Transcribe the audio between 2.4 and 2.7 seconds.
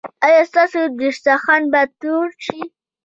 شي؟